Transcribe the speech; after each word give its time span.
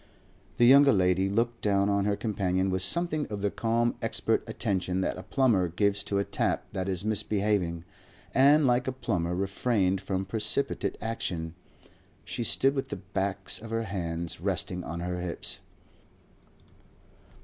The 0.57 0.65
younger 0.65 0.91
lady 0.91 1.29
looked 1.29 1.61
down 1.61 1.87
on 1.87 2.05
her 2.05 2.15
companion 2.15 2.71
with 2.71 2.81
something 2.81 3.27
of 3.27 3.41
the 3.41 3.51
calm 3.51 3.93
expert 4.01 4.43
attention 4.49 5.01
that 5.01 5.15
a 5.19 5.21
plumber 5.21 5.67
gives 5.67 6.03
to 6.05 6.17
a 6.17 6.23
tap 6.23 6.65
that 6.73 6.89
is 6.89 7.05
misbehaving, 7.05 7.83
and 8.33 8.65
like 8.65 8.87
a 8.87 8.91
plumber 8.93 9.35
refrained 9.35 10.01
from 10.01 10.25
precipitate 10.25 10.97
action. 11.03 11.53
She 12.25 12.43
stood 12.43 12.73
with 12.73 12.87
the 12.87 12.95
backs 12.95 13.59
of 13.61 13.69
her 13.69 13.83
hands 13.83 14.41
resting 14.41 14.83
on 14.83 15.01
her 15.01 15.19
hips. 15.21 15.59